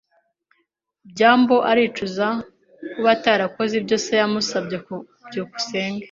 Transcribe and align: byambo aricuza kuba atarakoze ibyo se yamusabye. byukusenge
byambo 1.11 1.55
aricuza 1.71 2.27
kuba 2.93 3.09
atarakoze 3.17 3.73
ibyo 3.79 3.97
se 4.05 4.13
yamusabye. 4.21 4.77
byukusenge 5.27 5.99